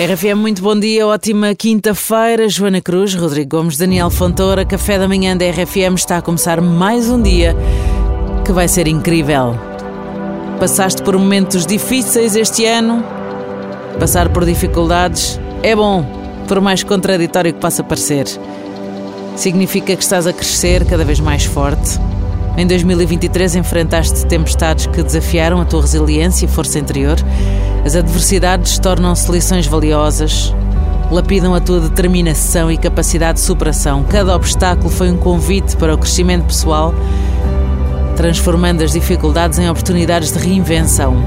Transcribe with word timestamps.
RFM, 0.00 0.36
muito 0.36 0.62
bom 0.62 0.80
dia, 0.80 1.06
ótima 1.06 1.54
quinta-feira. 1.54 2.48
Joana 2.48 2.80
Cruz, 2.80 3.14
Rodrigo 3.14 3.58
Gomes, 3.58 3.76
Daniel 3.76 4.08
Fontoura, 4.08 4.64
Café 4.64 4.98
da 4.98 5.06
Manhã 5.06 5.36
da 5.36 5.44
RFM 5.44 5.94
está 5.94 6.16
a 6.16 6.22
começar 6.22 6.58
mais 6.58 7.10
um 7.10 7.20
dia 7.20 7.54
que 8.42 8.50
vai 8.50 8.66
ser 8.66 8.88
incrível. 8.88 9.54
Passaste 10.58 11.02
por 11.02 11.18
momentos 11.18 11.66
difíceis 11.66 12.34
este 12.34 12.64
ano, 12.64 13.04
passar 13.98 14.30
por 14.30 14.46
dificuldades 14.46 15.38
é 15.62 15.76
bom, 15.76 16.02
por 16.48 16.62
mais 16.62 16.82
contraditório 16.82 17.52
que 17.52 17.60
possa 17.60 17.84
parecer. 17.84 18.24
Significa 19.36 19.94
que 19.94 20.02
estás 20.02 20.26
a 20.26 20.32
crescer 20.32 20.86
cada 20.86 21.04
vez 21.04 21.20
mais 21.20 21.44
forte. 21.44 22.00
Em 22.56 22.66
2023 22.66 23.56
enfrentaste 23.56 24.26
tempestades 24.26 24.86
que 24.86 25.02
desafiaram 25.02 25.60
a 25.60 25.64
tua 25.64 25.82
resiliência 25.82 26.44
e 26.44 26.48
força 26.48 26.78
interior. 26.78 27.16
As 27.84 27.94
adversidades 27.94 28.78
tornam-se 28.78 29.30
lições 29.30 29.66
valiosas, 29.66 30.54
lapidam 31.10 31.54
a 31.54 31.60
tua 31.60 31.80
determinação 31.80 32.70
e 32.70 32.76
capacidade 32.76 33.38
de 33.38 33.44
superação. 33.44 34.04
Cada 34.04 34.34
obstáculo 34.34 34.90
foi 34.90 35.10
um 35.10 35.16
convite 35.16 35.76
para 35.76 35.94
o 35.94 35.98
crescimento 35.98 36.44
pessoal, 36.44 36.94
transformando 38.16 38.82
as 38.82 38.92
dificuldades 38.92 39.58
em 39.58 39.68
oportunidades 39.70 40.32
de 40.32 40.38
reinvenção. 40.38 41.24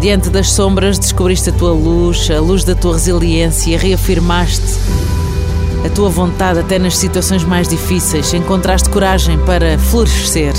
Diante 0.00 0.28
das 0.28 0.50
sombras, 0.50 0.98
descobriste 0.98 1.48
a 1.48 1.52
tua 1.52 1.72
luz, 1.72 2.30
a 2.30 2.38
luz 2.38 2.64
da 2.64 2.74
tua 2.74 2.94
resiliência, 2.94 3.78
reafirmaste 3.78 5.05
a 5.84 5.90
tua 5.90 6.08
vontade 6.08 6.60
até 6.60 6.78
nas 6.78 6.96
situações 6.96 7.44
mais 7.44 7.68
difíceis, 7.68 8.32
encontraste 8.34 8.88
coragem 8.88 9.38
para 9.38 9.78
florescer. 9.78 10.54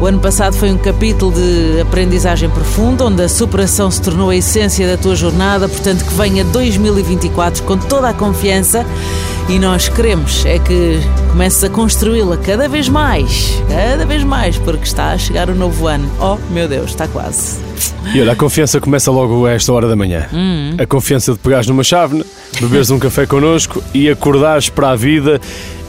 O 0.00 0.06
ano 0.06 0.18
passado 0.18 0.56
foi 0.56 0.70
um 0.70 0.78
capítulo 0.78 1.30
de 1.32 1.80
aprendizagem 1.82 2.48
profunda, 2.48 3.04
onde 3.04 3.22
a 3.22 3.28
superação 3.28 3.90
se 3.90 4.00
tornou 4.00 4.30
a 4.30 4.36
essência 4.36 4.88
da 4.88 4.96
tua 4.96 5.14
jornada, 5.14 5.68
portanto 5.68 6.04
que 6.06 6.14
venha 6.14 6.42
2024 6.42 7.62
com 7.64 7.76
toda 7.76 8.08
a 8.08 8.14
confiança 8.14 8.86
e 9.48 9.58
nós 9.58 9.88
queremos 9.88 10.44
é 10.46 10.58
que 10.58 11.00
comeces 11.30 11.62
a 11.64 11.70
construí-la 11.70 12.36
cada 12.36 12.68
vez 12.68 12.88
mais, 12.88 13.60
cada 13.68 14.06
vez 14.06 14.22
mais, 14.24 14.58
porque 14.58 14.84
está 14.84 15.12
a 15.12 15.18
chegar 15.18 15.48
o 15.48 15.54
novo 15.54 15.86
ano. 15.86 16.10
Oh, 16.20 16.36
meu 16.52 16.68
Deus, 16.68 16.90
está 16.90 17.08
quase. 17.08 17.58
E 18.14 18.20
olha, 18.20 18.32
a 18.32 18.36
confiança 18.36 18.80
começa 18.80 19.10
logo 19.10 19.46
a 19.46 19.52
esta 19.52 19.72
hora 19.72 19.88
da 19.88 19.96
manhã. 19.96 20.26
Hum. 20.32 20.74
A 20.78 20.86
confiança 20.86 21.32
de 21.32 21.38
pegares 21.38 21.66
numa 21.66 21.84
chávena, 21.84 22.24
beberes 22.60 22.90
um 22.90 22.98
café 22.98 23.26
connosco 23.26 23.82
e 23.94 24.08
acordares 24.08 24.68
para 24.68 24.90
a 24.90 24.96
vida. 24.96 25.40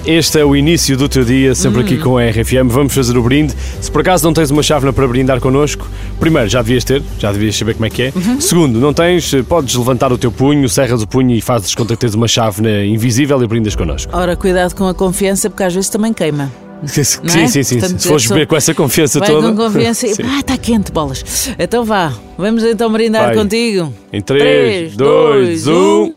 Este 0.06 0.40
é 0.40 0.46
o 0.46 0.56
início 0.56 0.98
do 0.98 1.08
teu 1.08 1.24
dia, 1.24 1.54
sempre 1.54 1.82
aqui 1.82 1.96
com 1.98 2.18
a 2.18 2.26
RFM. 2.26 2.68
Vamos 2.70 2.94
fazer 2.94 3.16
o 3.16 3.22
brinde. 3.22 3.54
Se 3.80 3.92
por 3.92 4.02
acaso 4.02 4.24
não 4.26 4.34
tens 4.34 4.50
uma 4.50 4.64
chávena 4.64 4.92
para 4.92 5.08
brindar 5.08 5.40
connosco, 5.40 5.88
primeiro, 6.20 6.50
já 6.50 6.62
devias 6.64 6.84
ter, 6.84 7.04
já 7.20 7.32
devias 7.32 7.56
saber 7.56 7.76
como 7.76 7.86
é 7.86 7.90
que 7.90 8.02
é. 8.04 8.14
Segundo, 8.40 8.80
não 8.80 8.94
tens, 8.94 9.32
podes 9.48 9.76
levantar 9.76 10.12
o 10.12 10.18
teu 10.18 10.32
punho, 10.32 10.68
serras 10.68 11.04
o 11.04 11.08
punho 11.08 11.36
e 11.36 11.40
fazes 11.42 11.76
conta 11.76 11.94
que 11.94 12.00
tens 12.02 12.16
uma 12.16 12.28
chávena 12.28 12.84
invisível 12.84 13.42
e 13.44 13.48
brindas 13.48 13.76
connosco. 13.76 14.12
Ora, 14.16 14.36
cuidado 14.36 14.74
com 14.76 14.88
a 14.88 14.94
confiança, 14.94 15.50
porque 15.52 15.64
às 15.64 15.74
vezes 15.74 15.90
também 15.90 16.12
queima. 16.14 16.52
Sim, 16.84 17.02
é? 17.26 17.48
sim, 17.48 17.62
sim. 17.62 17.80
Portanto, 17.80 18.00
Se 18.02 18.08
fores 18.08 18.26
beber 18.26 18.48
com 18.48 18.56
essa 18.56 18.74
confiança 18.74 19.20
Vai 19.20 19.30
toda. 19.30 19.50
com 19.50 19.56
confiança 19.56 20.08
e. 20.08 20.16
Ah, 20.26 20.40
está 20.40 20.58
quente, 20.58 20.92
bolas. 20.92 21.24
Então 21.60 21.86
vá, 21.86 22.12
vamos 22.36 22.64
então 22.64 22.92
brindar 22.92 23.26
Vai. 23.26 23.36
contigo. 23.36 23.94
Em 24.12 24.20
3, 24.20 24.96
2, 24.96 25.68
1. 25.68 26.14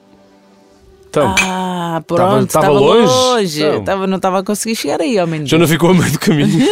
Então, 1.10 1.34
Ah, 1.38 1.63
pronto, 2.00 2.20
Tava- 2.22 2.42
estava 2.42 2.66
tava 2.66 2.78
longe? 2.78 3.12
longe. 3.12 3.62
Então. 3.64 3.84
Tava, 3.84 4.06
não 4.06 4.16
estava 4.16 4.38
a 4.38 4.42
conseguir 4.42 4.76
chegar 4.76 5.00
aí, 5.00 5.18
ao 5.18 5.26
menino. 5.26 5.46
já 5.48 5.58
não 5.58 5.66
ficou 5.68 5.90
a 5.90 5.94
meio 5.94 6.10
do 6.12 6.18
caminho. 6.18 6.66